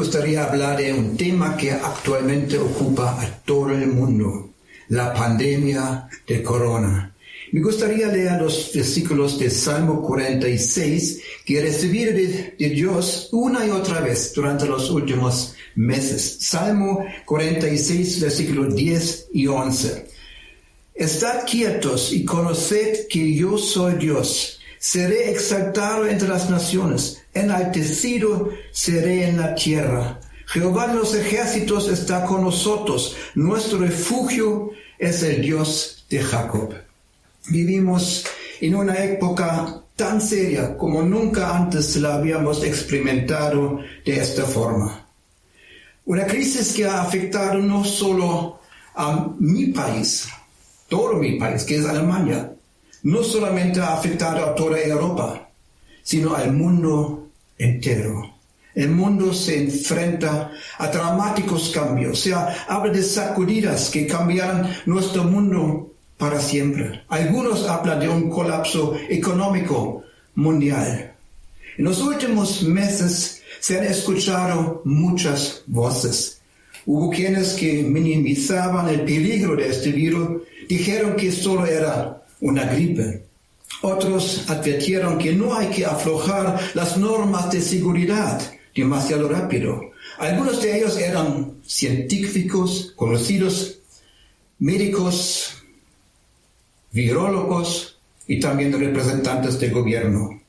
[0.00, 4.50] gustaría hablar de un tema que actualmente ocupa a todo el mundo,
[4.90, 7.16] la pandemia de corona.
[7.50, 13.66] Me gustaría leer los versículos de Salmo 46 que he recibido de, de, Dios una
[13.66, 16.38] y otra vez durante los últimos meses.
[16.42, 20.06] Salmo 46, versículos 10 y 11.
[20.94, 29.28] Estad quietos y conoced que yo soy Dios Seré exaltado entre las naciones, enaltecido seré
[29.28, 30.20] en la tierra.
[30.46, 36.74] Jehová de los ejércitos está con nosotros, nuestro refugio es el Dios de Jacob.
[37.48, 38.24] Vivimos
[38.60, 45.04] en una época tan seria como nunca antes la habíamos experimentado de esta forma.
[46.06, 48.60] Una crisis que ha afectado no solo
[48.94, 50.28] a mi país,
[50.88, 52.52] todo mi país, que es Alemania,
[53.02, 55.47] no solamente ha afectado a toda Europa,
[56.08, 58.34] sino al mundo entero.
[58.74, 65.92] El mundo se enfrenta a dramáticos cambios, se habla de sacudidas que cambiarán nuestro mundo
[66.16, 67.02] para siempre.
[67.08, 70.02] Algunos hablan de un colapso económico
[70.34, 71.12] mundial.
[71.76, 76.40] En los últimos meses se han escuchado muchas voces.
[76.86, 80.40] Hubo quienes que minimizaban el peligro de este virus,
[80.70, 83.27] dijeron que solo era una gripe.
[83.82, 88.40] Otros advirtieron que no hay que aflojar las normas de seguridad
[88.74, 89.92] demasiado rápido.
[90.18, 93.78] Algunos de ellos eran científicos, conocidos,
[94.58, 95.54] médicos,
[96.92, 100.40] virólogos y también representantes del gobierno.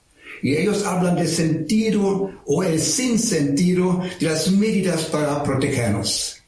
[0.42, 6.42] Y ellos hablan del sentido o el sinsentido de las medidas para protegernos.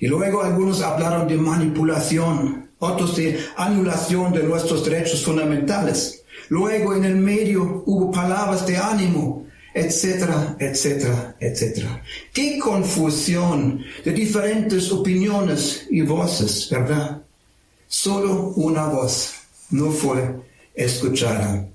[0.00, 6.24] Y luego algunos hablaron de manipulación, otros de anulación de nuestros derechos fundamentales.
[6.48, 12.02] Luego en el medio hubo palabras de ánimo, etcétera, etcétera, etcétera.
[12.32, 17.22] Qué confusión de diferentes opiniones y voces, ¿verdad?
[17.86, 19.34] Solo una voz
[19.70, 20.36] no fue
[20.74, 21.68] escuchada,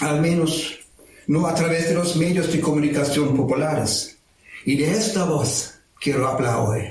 [0.00, 0.78] al menos
[1.26, 4.18] no a través de los medios de comunicación populares.
[4.64, 6.82] Y de esta voz quiero hablar hoy.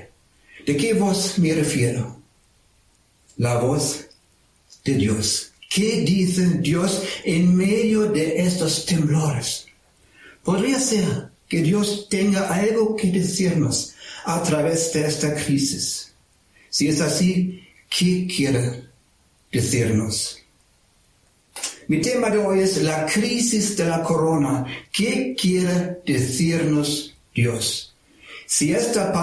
[0.65, 2.18] ¿De qué voz me refiero?
[3.39, 4.05] La voz
[4.83, 5.53] de Dios.
[5.69, 9.65] ¿Qué dice Dios en medio de estos temblores?
[10.43, 13.95] Podría ser que Dios tenga algo que decirnos
[14.25, 16.13] a través de esta crisis.
[16.69, 18.83] Si es así, ¿qué quiere
[19.51, 20.39] decirnos?
[21.87, 24.65] Mi tema de hoy es la crisis de la corona.
[24.91, 27.95] ¿Qué quiere decirnos Dios?
[28.45, 29.13] Si esta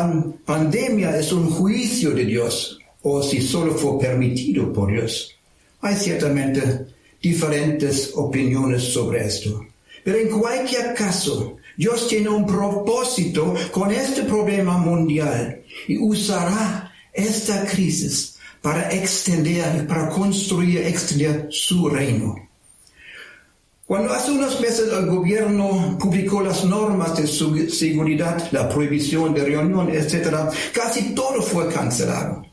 [0.45, 5.35] pandemia es un juicio de Dios, o si solo fue permitido por Dios.
[5.81, 6.87] Hay ciertamente
[7.21, 9.67] diferentes opiniones sobre esto.
[10.05, 17.65] Pero en cualquier caso, Dios tiene un propósito con este problema mundial y usará esta
[17.67, 22.35] crisis para extender, para construir, extender su reino.
[23.85, 29.91] Cuando hace unos meses el gobierno publicó las normas de seguridad, la prohibición de reunión,
[29.91, 32.47] etc., casi todo fue cancelado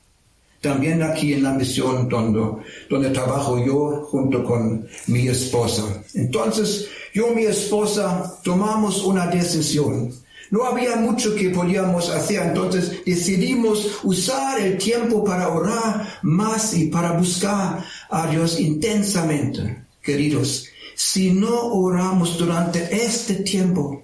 [0.64, 5.84] también aquí en la misión donde, donde trabajo yo junto con mi esposa.
[6.14, 10.12] Entonces, yo y mi esposa tomamos una decisión.
[10.52, 16.88] No había mucho que podíamos hacer, entonces decidimos usar el tiempo para orar más y
[16.88, 19.84] para buscar a Dios intensamente.
[20.02, 24.02] Queridos, si no oramos durante este tiempo,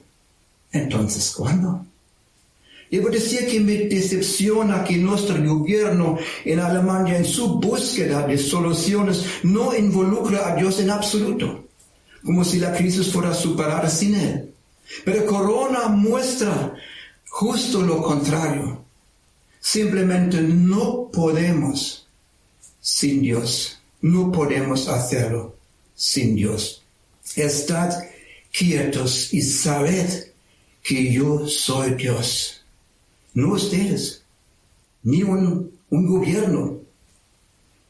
[0.72, 1.86] entonces ¿cuándo?
[2.90, 9.24] Debo decir que me decepciona que nuestro gobierno en Alemania en su búsqueda de soluciones
[9.44, 11.66] no involucra a Dios en absoluto,
[12.24, 14.54] como si la crisis fuera superada sin Él.
[15.06, 16.74] Pero Corona muestra
[17.30, 18.84] justo lo contrario.
[19.60, 22.08] Simplemente no podemos
[22.82, 23.80] sin Dios.
[24.02, 25.58] No podemos hacerlo
[25.94, 26.82] sin Dios.
[27.36, 27.94] Estad
[28.52, 30.32] quietos y sabed
[30.82, 32.59] que yo soy Dios
[33.40, 34.24] no ustedes,
[35.04, 36.80] ni un, gobierno.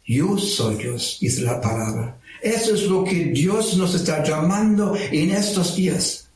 [0.05, 2.17] Yo soy Dios, dice la palabra.
[2.41, 6.29] Eso es lo que Dios nos está llamando en estos días.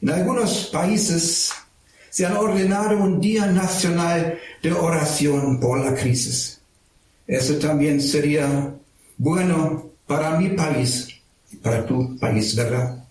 [0.00, 1.52] En algunos países
[2.10, 6.60] se han ordenado un día nacional de oración por la crisis.
[7.26, 8.74] Eso también sería
[9.16, 11.08] bueno para mi país,
[11.62, 13.02] para tu país, ¿verdad?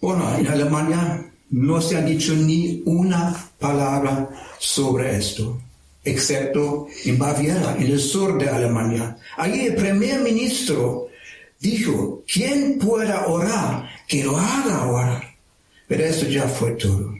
[0.00, 5.60] Bueno, en Alemania no se ha dicho ni una palabra sobre esto,
[6.04, 9.16] excepto en Baviera, en el sur de Alemania.
[9.36, 11.08] Allí el primer ministro
[11.60, 15.34] dijo, quien pueda orar, que lo haga orar.
[15.86, 17.14] Pero esto ya fue todo.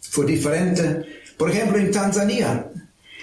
[0.00, 1.02] Fue diferente,
[1.36, 2.71] por ejemplo, en Tanzania,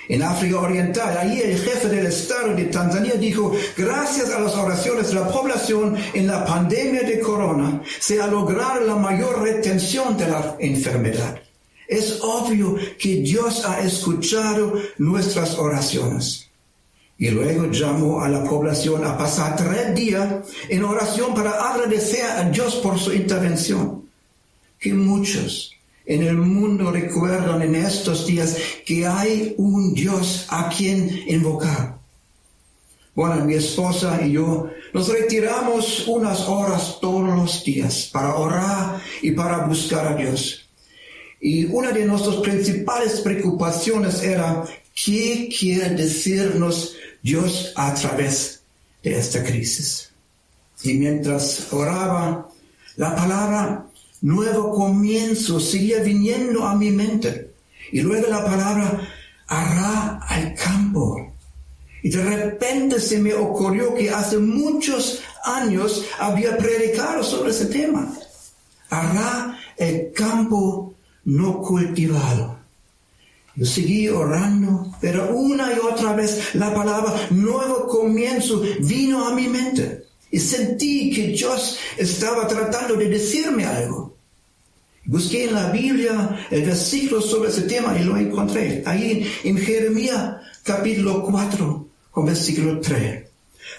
[0.09, 1.17] en África Oriental.
[1.17, 5.95] Ahí el jefe del Estado de Tanzania dijo, gracias a las oraciones de la población
[6.13, 11.39] en la pandemia de corona, se ha logrado la mayor retención de la enfermedad.
[11.87, 16.47] Es obvio que Dios ha escuchado nuestras oraciones.
[17.17, 22.43] Y luego llamó a la población a pasar tres días en oración para agradecer a
[22.43, 24.03] Dios por su intervención.
[24.79, 25.75] Que muchos
[26.09, 31.99] en el mundo recuerdan en estos días que hay un Dios a quien invocar.
[33.13, 39.31] Bueno, mi esposa y yo nos retiramos unas horas todos los días para orar y
[39.31, 40.67] para buscar a Dios.
[41.39, 44.63] Y una de nuestras principales preocupaciones era
[44.95, 48.63] qué quiere decirnos Dios a través
[49.03, 50.09] de esta crisis.
[50.81, 52.49] Y mientras oraba,
[52.95, 53.88] la palabra
[54.21, 57.51] nuevo comienzo seguía viniendo a mi mente.
[57.91, 59.01] Y luego la palabra
[59.47, 61.33] hará al campo.
[62.03, 68.13] Y de repente se me ocurrió que hace muchos años había predicado sobre ese tema.
[68.89, 70.93] Hará el campo
[71.25, 72.57] no cultivado.
[73.55, 79.47] Yo seguí orando, pero una y otra vez la palabra nuevo comienzo vino a mi
[79.47, 84.15] mente y sentí que Dios estaba tratando de decirme algo.
[85.05, 90.35] Busqué en la Biblia el versículo sobre ese tema y lo encontré ahí en Jeremías
[90.63, 93.23] capítulo 4 con versículo 3.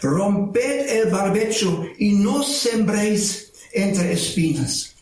[0.02, 4.94] Romped el barbecho y no sembréis entre espinas.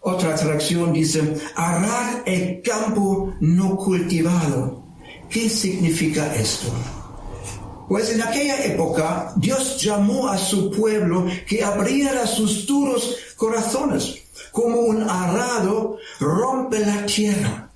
[0.00, 1.22] Otra traducción dice,
[1.54, 4.82] arar el campo no cultivado.
[5.28, 6.72] ¿Qué significa esto?
[7.90, 14.14] Pues en aquella época Dios llamó a su pueblo que abriera sus duros corazones,
[14.52, 17.68] como un arado rompe la tierra.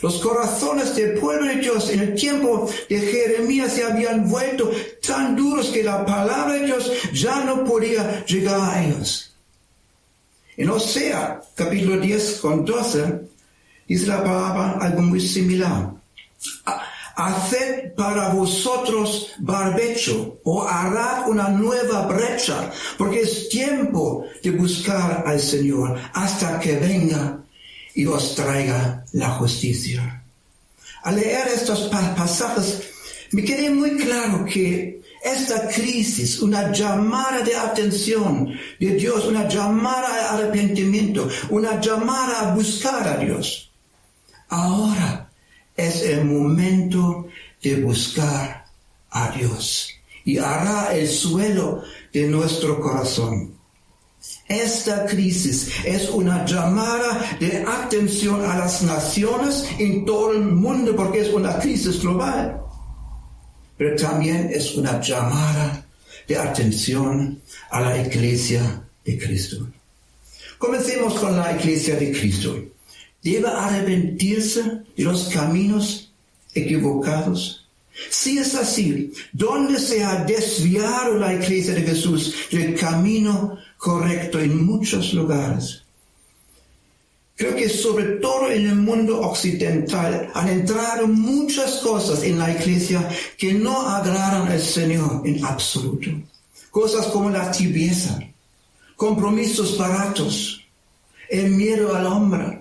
[0.00, 4.70] Los corazones del pueblo de Dios en el tiempo de Jeremías se habían vuelto
[5.06, 9.34] tan duros que la palabra de Dios ya no podía llegar a ellos.
[10.56, 13.28] En Osea capítulo 10 con 12
[13.86, 15.90] dice la palabra algo muy similar
[17.16, 25.40] haced para vosotros barbecho o hará una nueva brecha, porque es tiempo de buscar al
[25.40, 27.40] Señor hasta que venga
[27.94, 30.22] y os traiga la justicia.
[31.02, 32.82] Al leer estos pasajes,
[33.32, 40.14] me quedé muy claro que esta crisis, una llamada de atención de Dios, una llamada
[40.14, 43.70] de arrepentimiento, una llamada a buscar a Dios.
[44.48, 45.19] Ahora
[45.80, 47.28] es el momento
[47.62, 48.66] de buscar
[49.10, 49.90] a Dios
[50.24, 51.82] y hará el suelo
[52.12, 53.54] de nuestro corazón.
[54.46, 61.20] Esta crisis es una llamada de atención a las naciones en todo el mundo porque
[61.20, 62.60] es una crisis global.
[63.78, 65.86] Pero también es una llamada
[66.28, 67.40] de atención
[67.70, 69.66] a la iglesia de Cristo.
[70.58, 72.56] Comencemos con la iglesia de Cristo
[73.22, 74.62] debe arrepentirse
[74.96, 76.12] de los caminos
[76.54, 77.66] equivocados.
[78.08, 84.64] Si es así, ¿dónde se ha desviado la iglesia de Jesús del camino correcto en
[84.64, 85.82] muchos lugares?
[87.36, 93.08] Creo que sobre todo en el mundo occidental han entrado muchas cosas en la iglesia
[93.38, 96.10] que no agradan al Señor en absoluto.
[96.70, 98.18] Cosas como la tibieza,
[98.94, 100.66] compromisos baratos,
[101.30, 102.59] el miedo al hombre,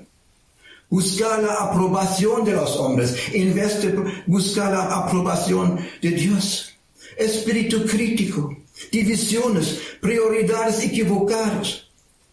[0.89, 6.73] buscar la aprobación de los hombres de buscar la aprobación de Dios.
[7.17, 8.55] Espíritu crítico,
[8.91, 11.83] divisiones, prioridades equivocadas.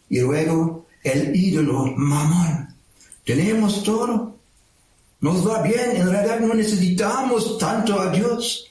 [0.08, 2.74] Y luego el ídolo mamón.
[3.24, 4.36] Tenemos todo.
[5.20, 8.70] Nos va bien, en realidad no necesitamos tanto a Dios.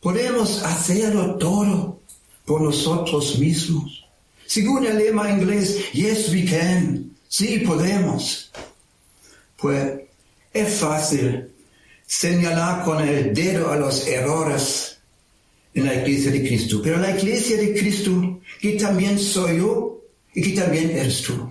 [0.00, 2.00] Podemos hacerlo todo
[2.44, 4.04] por nosotros mismos.
[4.46, 7.11] Según el lema inglés, yes we can.
[7.32, 8.52] Sí, podemos.
[9.56, 10.00] Pues
[10.52, 11.48] es fácil
[12.04, 14.98] señalar con el dedo a los errores
[15.72, 20.02] en la iglesia de Cristo, pero la iglesia de Cristo, que también soy yo
[20.34, 21.50] y que también eres tú.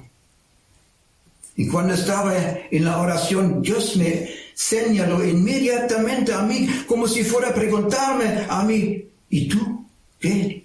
[1.56, 2.36] Y cuando estaba
[2.70, 8.62] en la oración, Dios me señaló inmediatamente a mí, como si fuera a preguntarme a
[8.64, 9.84] mí, ¿y tú
[10.20, 10.61] qué?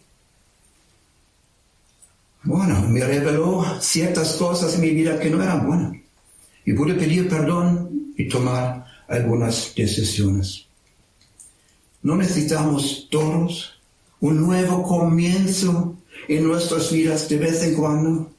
[2.46, 5.92] Bueno, me reveló ciertas cosas en mi vida que no eran buenas.
[6.64, 10.66] Y pude pedir perdón y tomar algunas decisiones.
[12.02, 13.80] ¿No necesitamos todos
[14.20, 15.96] un nuevo comienzo
[16.28, 18.30] en nuestras vidas de vez en cuando?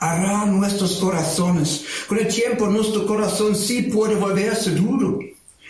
[0.00, 1.84] hará nuestros corazones.
[2.06, 5.18] Con el tiempo nuestro corazón sí puede volverse duro,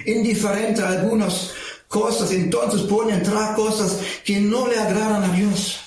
[0.04, 1.52] indiferente a algunas
[1.88, 5.80] cosas, entonces pueden entrar cosas que no le agradan a Dios.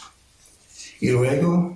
[1.00, 1.71] Y luego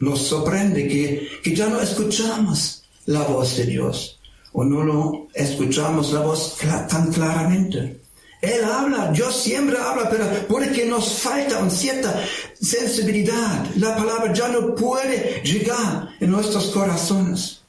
[0.00, 4.20] nos sorprende que, que ya no escuchamos la voz de Dios
[4.52, 6.56] o no lo escuchamos la voz
[6.88, 8.00] tan claramente.
[8.40, 12.24] Él habla, Dios siempre habla, pero porque nos falta una cierta
[12.60, 13.66] sensibilidad.
[13.76, 17.60] La palabra ya no puede llegar en nuestros corazones.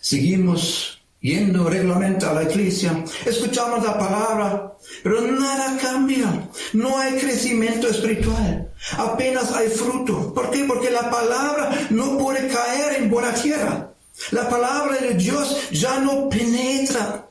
[0.00, 4.72] Seguimos yendo regularmente a la iglesia, escuchamos la palabra,
[5.02, 6.48] pero nada cambia.
[6.72, 8.72] No hay crecimiento espiritual.
[8.96, 10.32] Apenas hay fruto.
[10.34, 10.64] ¿Por qué?
[10.64, 13.92] Porque la palabra no puede caer en buena tierra.
[14.30, 17.30] La palabra de Dios ya no penetra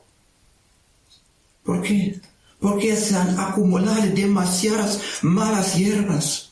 [1.70, 2.20] ¿Por qué?
[2.58, 6.50] Porque se han acumulado demasiadas malas hierbas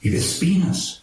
[0.00, 1.02] y espinas.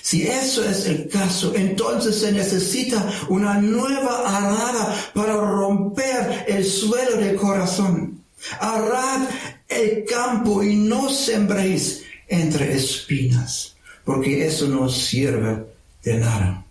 [0.00, 7.18] Si eso es el caso, entonces se necesita una nueva arada para romper el suelo
[7.18, 8.24] del corazón.
[8.58, 9.28] Arad
[9.76, 15.64] el campo y no sembréis entre espinas, porque eso no sirve
[16.02, 16.64] de nada.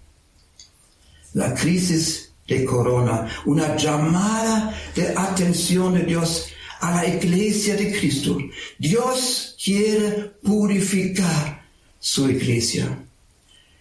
[1.34, 6.48] La crisis de corona, una llamada de atención de Dios
[6.81, 8.38] a la iglesia de Cristo.
[8.77, 11.65] Dios quiere purificar
[12.00, 13.05] su iglesia.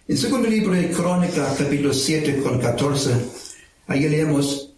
[0.07, 3.11] El segundo libro de Crónica, capítulo 7 con 14,
[3.87, 4.70] ahí leemos,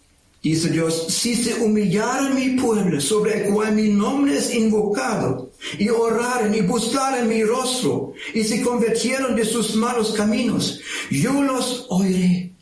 [0.50, 5.88] dice Dios, si se humillara mi pueblo sobre el cual mi nombre es invocado, y
[5.88, 12.52] oraren y buscaren mi rostro, y se convirtieron de sus malos caminos, yo los oiré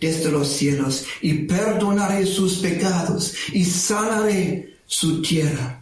[0.00, 5.80] desde los cielos y perdonaré sus pecados y sanaré su tierra.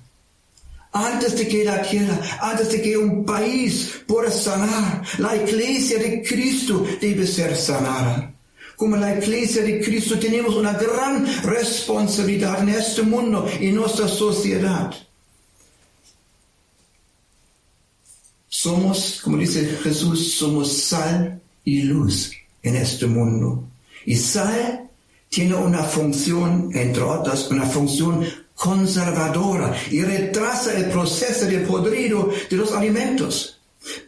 [0.93, 6.23] Antes de que la tierra, antes de que un país pueda sanar, la iglesia de
[6.23, 8.35] Cristo debe ser sanada.
[8.81, 14.09] Como la iglesia de Cristo tenemos una gran responsabilidad en este mundo y en nuestra
[14.09, 14.91] sociedad.
[18.49, 22.33] Somos, como dice Jesús, somos sal y luz
[22.63, 23.65] en este mundo.
[24.07, 24.89] Y sal
[25.29, 32.57] tiene una función, entre otras, una función conservadora y retrasa el proceso de podrido de
[32.57, 33.60] los alimentos.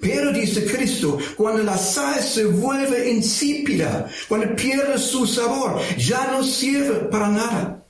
[0.02, 6.42] Pero dice Cristo, cuando la sal se vuelve insípida, cuando pierde su sabor, ya no
[6.42, 7.84] sirve para nada.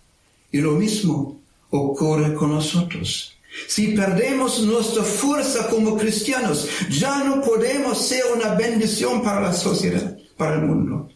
[0.50, 1.40] Y lo mismo
[1.71, 3.35] ocurre con nosotros.
[3.66, 10.14] Si perdemos nuestra fuerza como cristianos, ya no podemos ser una bendición para la sociedad,
[10.37, 11.09] para el mundo.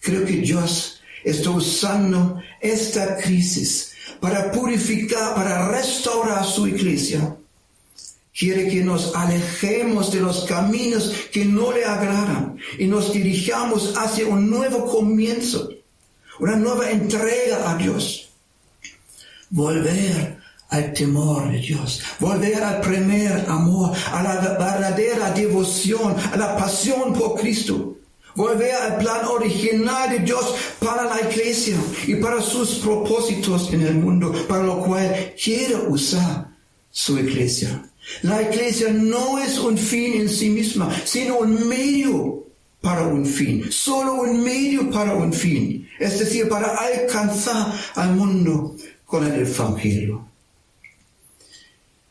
[0.00, 7.36] Creo que Dios está usando esta crisis para purificar, para restaurar su iglesia.
[8.42, 14.26] Quiere que nos alejemos de los caminos que no le agradan y nos dirijamos hacia
[14.26, 15.70] un nuevo comienzo,
[16.40, 18.30] una nueva entrega a Dios.
[19.48, 20.38] Volver
[20.70, 27.12] al temor de Dios, volver al primer amor, a la verdadera devoción, a la pasión
[27.12, 27.96] por Cristo.
[28.34, 31.76] Volver al plan original de Dios para la iglesia
[32.08, 36.48] y para sus propósitos en el mundo, para lo cual quiere usar
[36.90, 37.88] su iglesia.
[38.22, 42.46] La iglesia no es un fin en sí misma, sino un medio
[42.80, 48.76] para un fin, solo un medio para un fin, es decir, para alcanzar al mundo
[49.06, 50.26] con el Evangelio.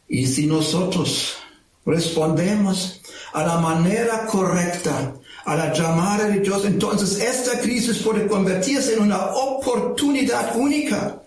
[0.08, 1.38] Y si nosotros
[1.86, 3.02] respondemos
[3.34, 5.14] a la manera correcta
[5.46, 11.22] a la llamada de Dios, entonces esta crisis puede convertirse en una oportunidad única.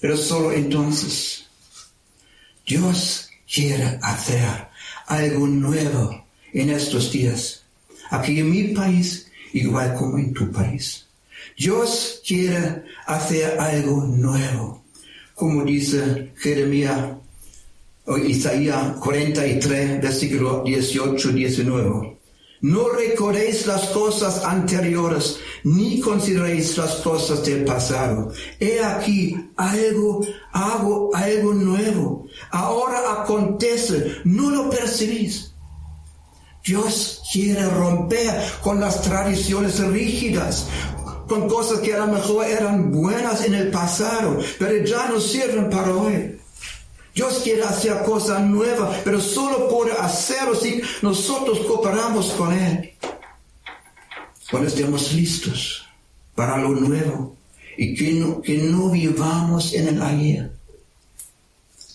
[0.00, 1.46] Pero solo entonces
[2.66, 4.68] Dios quiere hacer
[5.06, 7.62] algo nuevo en estos días.
[8.10, 11.06] Aquí en mi país, igual como en tu país.
[11.56, 14.84] Dios quiere hacer algo nuevo.
[15.34, 17.12] Como dice Jeremías
[18.06, 22.16] o Isaías 43, versículo 18, 19.
[22.60, 28.32] No recordéis las cosas anteriores, ni consideréis las cosas del pasado.
[28.58, 32.26] He aquí algo, hago algo nuevo.
[32.50, 35.52] Ahora acontece, no lo percibís.
[36.64, 40.66] Dios quiere romper con las tradiciones rígidas,
[41.28, 45.70] con cosas que a lo mejor eran buenas en el pasado, pero ya no sirven
[45.70, 46.40] para hoy.
[47.16, 52.92] Dios quiere hacer cosas nuevas, pero solo puede hacerlo si nosotros cooperamos con Él.
[54.50, 55.86] Cuando estemos listos
[56.34, 57.34] para lo nuevo
[57.78, 60.52] y que no, que no vivamos en el ayer.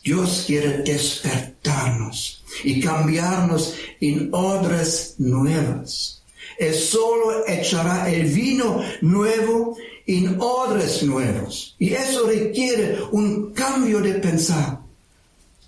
[0.04, 6.24] Dios quiere despertarnos y cambiarnos en obras nuevas.
[6.58, 11.76] Él solo echará el vino nuevo en odres nuevos.
[11.78, 14.81] Y eso requiere un cambio de pensar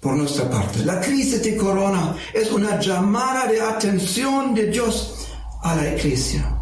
[0.04, 0.84] por nuestra parte.
[0.84, 5.30] La crisis de corona es una llamada de atención de Dios
[5.64, 6.56] a la iglesia,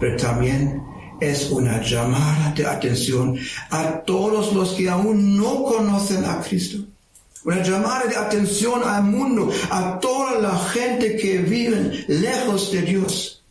[0.00, 0.82] pero también
[1.20, 3.38] es una llamada de atención
[3.70, 6.78] a todos los que aún no conocen a Cristo.
[7.44, 13.42] Una llamada de atención al mundo, a toda la gente que vive lejos de Dios.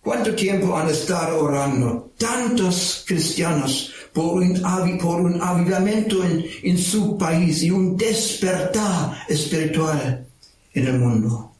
[0.00, 7.16] ¿Cuánto tiempo han estado orando tantos cristianos por un, por un avivamiento en, en su
[7.16, 10.26] país y un despertar espiritual
[10.74, 11.52] en el mundo?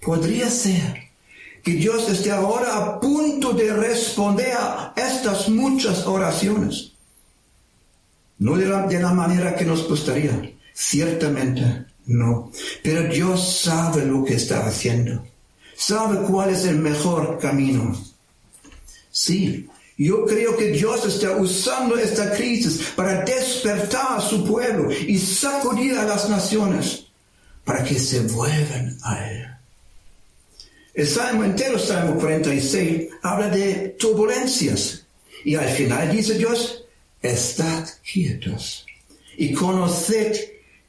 [0.00, 1.08] Podría ser
[1.62, 6.92] que Dios esté ahora a punto de responder a estas muchas oraciones.
[8.38, 12.52] No de la, de la, manera que nos gustaría, ciertamente no.
[12.82, 15.24] Pero Dios sabe lo que está haciendo
[15.78, 17.96] sabe cuál es el mejor camino.
[19.10, 19.68] Sí,
[19.98, 25.98] yo creo que Dios está usando esta crisis para despertar a su pueblo y sacudir
[25.98, 27.06] a las naciones
[27.64, 29.48] para que se vuelvan a Él.
[30.94, 35.04] El Salmo entero, Salmo 46, habla de turbulencias.
[35.44, 36.84] Y al final dice Dios,
[37.20, 38.86] estad quietos
[39.36, 40.36] y conoced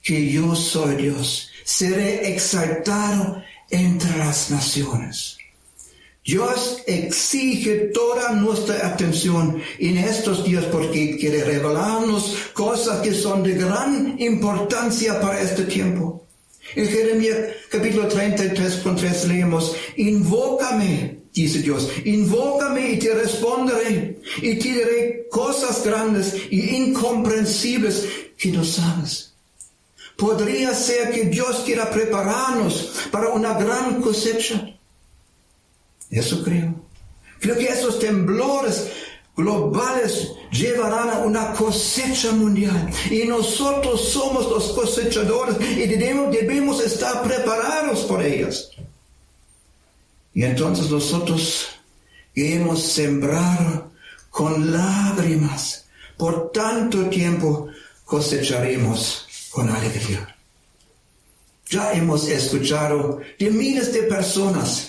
[0.04, 1.50] que yo soy Dios.
[1.64, 5.39] Seré exaltado entre las naciones.
[6.24, 13.54] Dios exige toda nuestra atención en estos días porque quiere revelarnos cosas que son de
[13.54, 16.28] gran importancia para este tiempo.
[16.76, 17.38] En Jeremías
[17.70, 25.28] capítulo 33 con 3 leemos, invócame, dice Dios, invócame y te responderé y te diré
[25.32, 28.08] cosas grandes y incomprensibles
[28.38, 29.34] que no sabes.
[30.16, 34.76] Podría ser que Dios quiera prepararnos para una gran cosecha.
[36.10, 36.76] Eso creo.
[37.40, 38.88] Creo que esos temblores
[39.36, 42.90] globales llevarán a una cosecha mundial.
[43.10, 48.72] Y nosotros somos los cosechadores y debemos, estar preparados por ellos.
[50.34, 51.68] Y entonces nosotros
[52.36, 53.92] hemos sembrado
[54.30, 55.86] con lágrimas
[56.18, 57.70] por tanto tiempo
[58.06, 60.36] cosecharemos con alegría.
[61.70, 64.89] Ya hemos escuchado de miles de personas,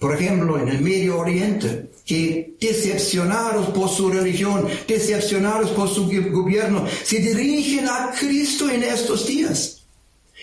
[0.00, 6.86] por ejemplo, en el Medio Oriente, que decepcionados por su religión, decepcionados por su gobierno,
[7.04, 9.82] se dirigen a Cristo en estos días,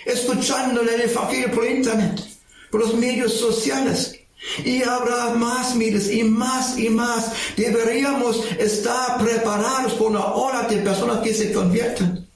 [0.05, 2.21] escuchando el Evangelio por Internet,
[2.69, 4.19] por los medios sociales.
[4.63, 7.31] Y habrá más miles y más y más.
[7.57, 12.27] Deberíamos estar preparados por una hora de personas que se convierten.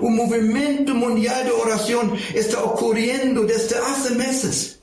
[0.00, 4.79] Un movimiento mundial de oración está ocurriendo desde hace meses.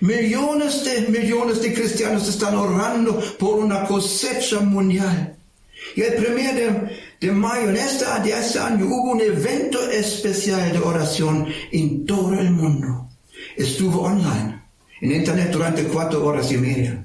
[0.00, 5.36] Millones de millones de cristianos están orando por una cosecha mundial.
[5.96, 10.78] Y el primer de, mayo de este, de este año hubo un evento especial de
[10.78, 13.08] oración en todo el mundo.
[13.56, 14.62] Estuvo online,
[15.00, 17.04] en internet durante cuatro horas y media.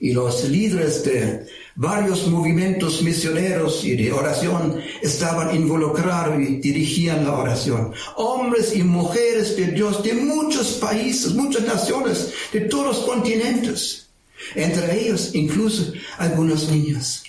[0.00, 1.46] Y los líderes de
[1.78, 7.92] Varios movimientos misioneros y de oración estaban involucrados y dirigían la oración.
[8.16, 14.08] Hombres y mujeres de Dios de muchos países, muchas naciones, de todos los continentes.
[14.54, 17.24] Entre ellos incluso algunos niños.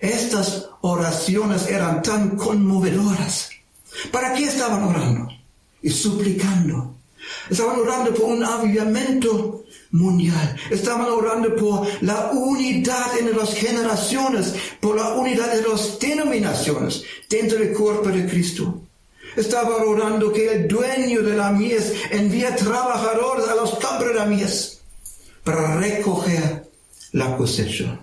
[0.00, 3.50] Estas oraciones eran tan conmovedoras.
[4.10, 5.28] ¿Para qué estaban orando?
[5.80, 6.96] Y suplicando.
[7.48, 9.59] Estaban orando por un avivamiento
[9.92, 10.56] mundial.
[10.70, 17.58] Estaban orando por la unidad en las generaciones, por la unidad de las denominaciones dentro
[17.58, 18.82] del cuerpo de Cristo.
[19.36, 24.26] Estaban orando que el dueño de la mies envíe trabajadores a los campos de la
[24.26, 24.80] mies
[25.44, 26.68] para recoger
[27.12, 28.00] la cosecha.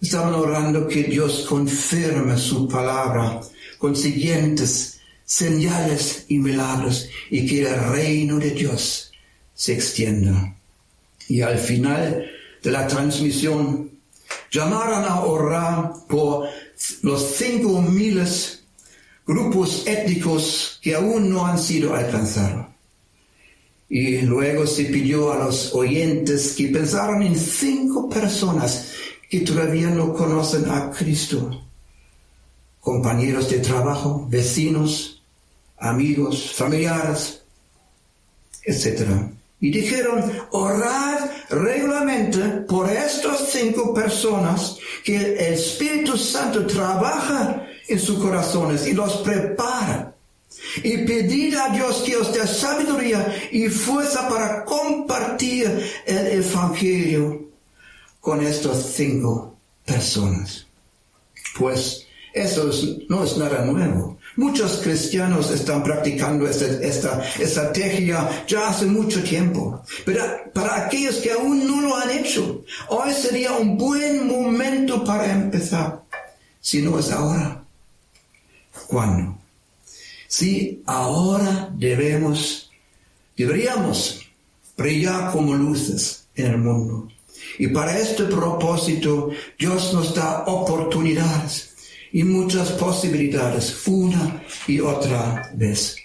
[0.00, 3.40] Estaban orando que Dios confirme su palabra
[3.78, 9.12] con siguientes señales y milagros y que el reino de Dios
[9.54, 10.57] se extienda
[11.28, 12.26] y al final
[12.62, 13.90] de la transmisión
[14.50, 16.48] llamaron a orar por
[17.02, 18.64] los cinco miles
[19.26, 22.66] grupos étnicos que aún no han sido alcanzados.
[23.90, 28.92] Y luego se pidió a los oyentes que pensaran en cinco personas
[29.30, 31.64] que todavía no conocen a Cristo.
[32.80, 35.22] Compañeros de trabajo, vecinos,
[35.78, 37.42] amigos, familiares,
[38.64, 47.98] etc y dijeron, orad regularmente por estas cinco personas que el Espíritu Santo trabaja en
[47.98, 50.14] sus corazones y los prepara
[50.82, 55.66] Y pedid a Dios que os dé sabiduría y fuerza para compartir
[56.06, 57.48] el Evangelio
[58.20, 60.66] con estas cinco personas.
[61.58, 62.70] Pues eso
[63.08, 64.17] no es nada nuevo.
[64.38, 69.82] Muchos cristianos están practicando esta, esta, estrategia ya hace mucho tiempo.
[70.04, 70.22] Pero
[70.54, 76.04] para aquellos que aún no lo han hecho, hoy sería un buen momento para empezar.
[76.60, 77.64] Si no es ahora,
[78.86, 79.36] ¿cuándo?
[80.28, 82.70] Si ahora debemos,
[83.36, 84.20] deberíamos
[84.76, 87.08] brillar como luces en el mundo.
[87.58, 91.74] Y para este propósito, Dios nos da oportunidades
[92.12, 95.96] y muchas posibilidades una y otra vez.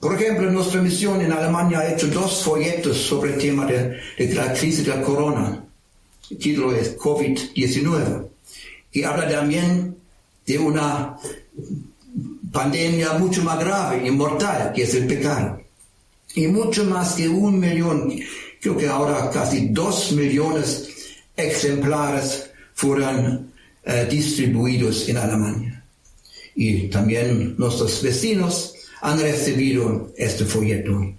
[0.00, 3.98] Por ejemplo, nuestra misión en Alemania ha hecho dos folletos sobre el tema de,
[4.34, 5.64] la crisis de la corona.
[6.30, 8.28] El título es COVID-19
[8.92, 9.96] y habla también
[10.46, 11.16] de una
[12.52, 15.60] pandemia mucho más grave y mortal, que es el pecado.
[16.34, 18.14] Y mucho más que un millón,
[18.60, 20.88] creo que ahora casi dos millones
[21.36, 23.45] ejemplares fueron
[23.86, 25.84] eh, distribuidos en Alemania.
[26.54, 31.14] Y también nuestros vecinos han recibido este folleto,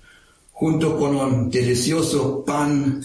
[0.51, 3.03] junto con un delicioso pan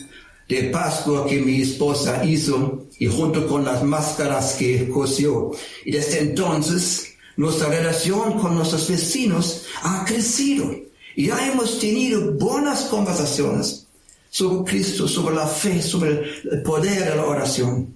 [0.49, 5.53] de Pascua que mi esposa hizo y junto con las máscaras que cosió.
[5.85, 10.71] Y desde entonces nuestra relación con nuestros vecinos ha crecido
[11.17, 13.87] ya hemos tenido buenas conversaciones
[14.31, 17.95] sobre Cristo, sobre la fe, sobre el poder de la oración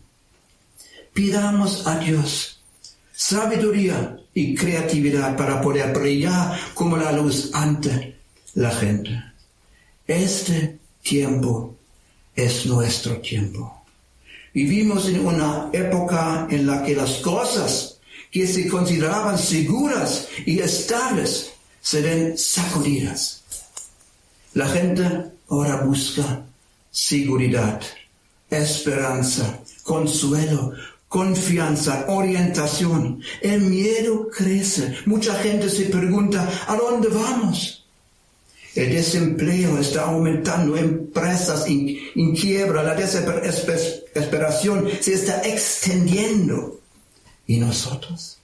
[1.16, 2.60] pidamos a Dios
[3.10, 8.18] sabiduría y creatividad para poder brillar como la luz ante
[8.52, 9.24] la gente.
[10.06, 11.74] Este tiempo
[12.34, 13.82] es nuestro tiempo.
[14.52, 17.98] Vivimos en una época en la que las cosas
[18.30, 23.42] que se consideraban seguras y estables serán sacudidas.
[24.52, 25.02] La gente
[25.48, 26.44] ahora busca
[26.90, 27.80] seguridad,
[28.50, 30.74] esperanza, consuelo,
[31.08, 33.20] confianza, orientación.
[33.40, 34.96] El miedo crece.
[35.06, 37.84] Mucha gente se pregunta, ¿a dónde vamos?
[38.74, 46.80] El desempleo está aumentando, empresas en, quiebra, la desesperación se está extendiendo.
[47.46, 48.36] ¿Y nosotros?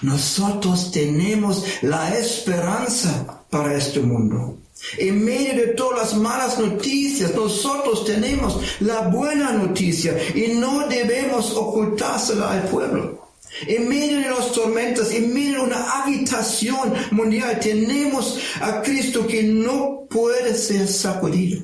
[0.00, 4.58] Nosotros tenemos la esperanza para este mundo.
[4.96, 11.52] En medio de todas las malas noticias, nosotros tenemos la buena noticia y no debemos
[11.54, 13.28] ocultársela al pueblo.
[13.66, 19.42] En medio de las tormentas, en medio de una habitación mundial, tenemos a Cristo que
[19.42, 21.62] no puede ser sacudido.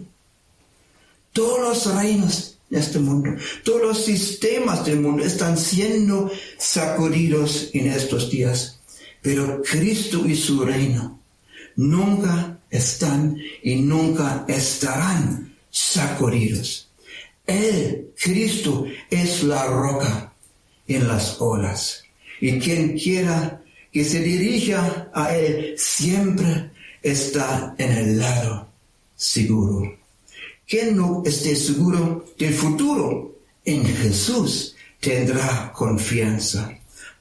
[1.33, 3.31] Todos los reinos de este mundo,
[3.65, 8.81] todos los sistemas del mundo están siendo sacudidos en estos días.
[9.23, 11.18] Pero Cristo y su reino
[11.79, 16.91] nunca están y nunca estarán sacudidos.
[17.47, 20.33] Él, Cristo, es la roca
[20.87, 22.03] en las olas.
[22.41, 23.63] Y quien quiera
[23.93, 26.71] que se dirija a Él siempre
[27.03, 28.69] está en el lado
[29.15, 29.99] seguro.
[30.67, 36.78] Quien no esté seguro del futuro en Jesús tendrá confianza.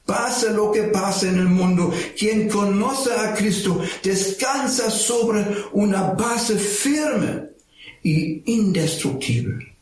[0.08, 6.56] Pase lo que pase en el mundo, quien conoce a Cristo descansa sobre una base
[6.56, 7.50] firme
[8.02, 9.76] y indestructible.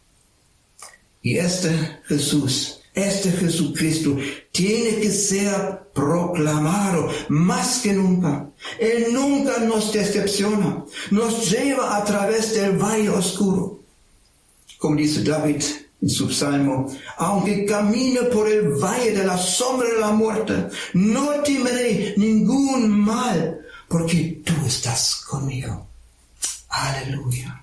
[1.23, 4.17] Y este Jesús, este Jesucristo,
[4.51, 8.51] tiene que ser proclamado más que nunca.
[8.81, 13.81] Él nunca nos decepciona, nos lleva a través del valle oscuro.
[14.77, 15.63] Como dice David,
[16.03, 21.31] en su salmo, aunque camine por el valle de la sombra de la muerte, no
[21.43, 25.87] temeré ningún mal, porque tú estás conmigo.
[26.69, 27.63] Aleluya.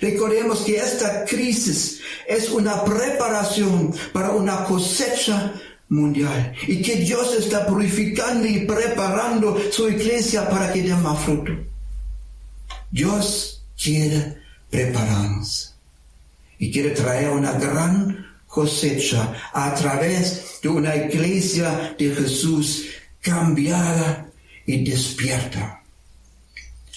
[0.00, 5.54] Recordemos que esta crisis es una preparación para una cosecha
[5.88, 11.52] mundial y que Dios está purificando y preparando su iglesia para que dé más fruto.
[12.90, 14.38] Dios quiere
[14.70, 15.73] prepararnos
[16.58, 22.86] y quiere traer una gran cosecha a través de una iglesia de Jesús
[23.20, 24.30] cambiada
[24.66, 25.82] y despierta.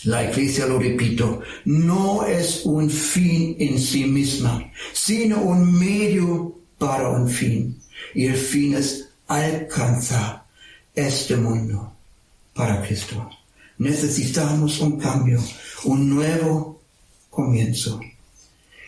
[0.04, 7.10] La iglesia, lo repito, no es un fin en sí misma, sino un medio para
[7.10, 7.82] un fin.
[8.14, 10.46] Y el fin es alcanzar
[10.94, 11.94] este mundo
[12.54, 13.30] para Cristo.
[13.80, 15.42] Necesitamos un cambio,
[15.86, 16.82] un nuevo
[17.30, 18.00] comienzo.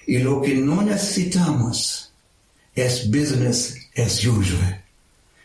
[0.10, 2.12] Y lo que no necesitamos
[2.74, 4.84] es business as usual.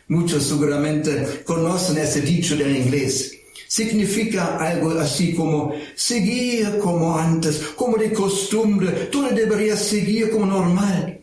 [0.08, 3.38] Muchos seguramente conocen ese dicho en inglés.
[3.68, 11.20] significa algo así como seguir como antes, como de costumbre, todo debería seguir como normal.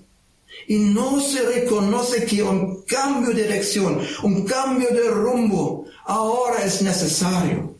[0.67, 6.83] Y no se reconoce que un cambio de dirección, un cambio de rumbo, ahora es
[6.83, 7.70] necesario.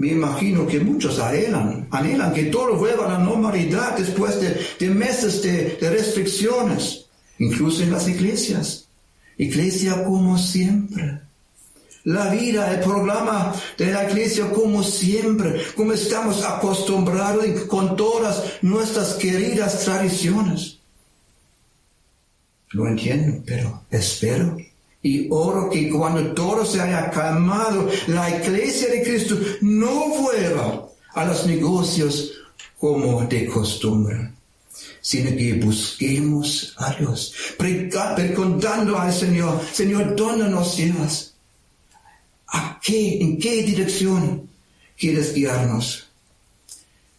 [0.00, 5.42] Me imagino que muchos anhelan, anhelan que todo vuelva a la normalidad después de, meses
[5.42, 7.04] de, de restricciones,
[7.38, 8.88] incluso en las iglesias.
[9.36, 11.20] Iglesia como siempre.
[12.04, 19.16] La vida, el programa de la iglesia como siempre, como estamos acostumbrados con todas nuestras
[19.16, 20.78] queridas tradiciones.
[22.70, 24.56] Lo entiendo, pero espero
[25.02, 31.24] y oro que cuando todo se haya calmado, la iglesia de Cristo no vuelva a
[31.24, 32.32] los negocios
[32.78, 34.32] como de costumbre,
[35.00, 41.34] sino que busquemos a Dios, preguntando al Señor, Señor, ¿dónde nos llevas?
[42.48, 43.20] ¿A qué?
[43.20, 44.48] ¿En qué dirección
[44.98, 46.08] quieres guiarnos?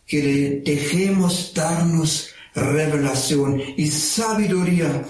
[0.05, 5.05] Que le dejemos darnos revelación y sabiduría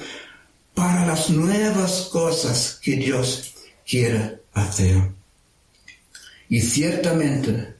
[0.81, 3.53] para las nuevas cosas que Dios
[3.87, 5.11] quiere hacer.
[6.49, 7.75] Y ciertamente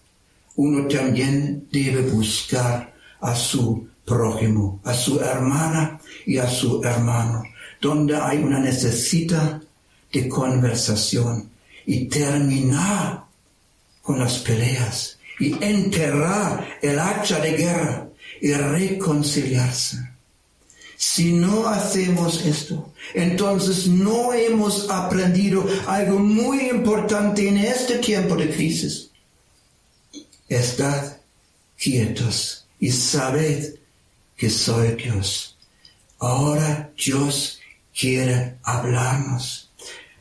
[0.58, 7.42] uno también debe buscar a su prójimo, a su hermana y a su hermano,
[7.82, 9.60] donde hay una necesidad
[10.14, 11.50] de conversación
[11.88, 13.24] y terminar
[14.04, 18.08] con las peleas y enterrar el hacha de guerra
[18.40, 20.11] y reconciliarse.
[21.02, 28.52] Si no hacemos esto, entonces no hemos aprendido algo muy importante en este tiempo de
[28.52, 29.10] crisis.
[30.48, 31.18] Estad
[31.76, 33.74] quietos y sabed
[34.38, 35.58] que soy Dios.
[36.20, 37.60] Ahora Dios
[38.00, 39.72] quiere hablarnos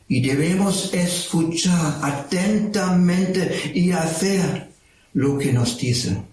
[0.07, 4.71] y debemos escuchar atentamente y hacer
[5.13, 6.23] lo que nos dice.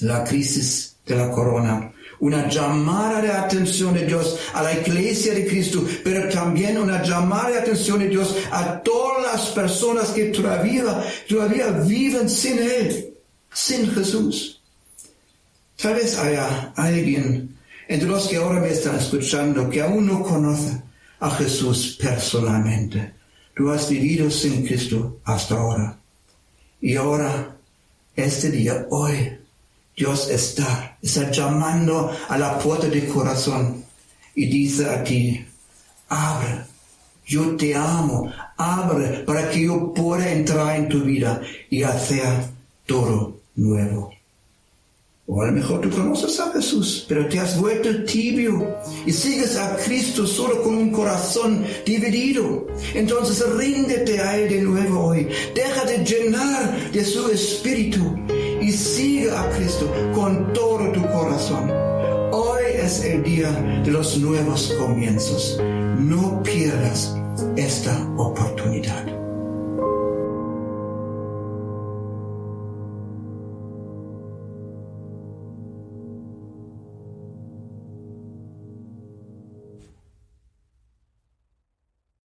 [0.00, 5.44] La crisis de la corona una llamada de atención de Dios a la iglesia de
[5.44, 11.02] Cristo, pero también una llamada de atención de Dios a todas las personas que todavía,
[11.28, 13.12] todavía viven sin Él,
[13.52, 14.62] sin Jesús.
[15.76, 17.56] Tal vez haya alguien
[17.88, 20.80] entre los que ahora me están escuchando que aún no conoce
[21.18, 23.14] a Jesús personalmente.
[23.56, 25.98] Tú has vivido sin Cristo hasta ahora.
[26.80, 27.56] Y ahora,
[28.14, 29.41] este día, hoy,
[29.96, 33.84] Dios está, está llamando a la puerta del corazón
[34.34, 35.44] y dice a ti,
[36.08, 36.64] abre,
[37.26, 42.46] yo te amo, abre para que yo pueda entrar en tu vida y hacer
[42.86, 44.12] todo nuevo.
[45.26, 48.76] O a lo mejor tú conoces a Jesús, pero te has vuelto tibio
[49.06, 52.66] y sigues a Cristo solo con un corazón dividido.
[52.92, 55.28] Entonces ríndete a Él de nuevo hoy.
[55.54, 58.16] Deja de llenar de su espíritu
[58.62, 61.70] y sigue a Cristo con todo tu corazón.
[62.32, 65.60] Hoy es el día de los nuevos comienzos.
[65.98, 67.16] No pierdas
[67.56, 69.21] esta oportunidad.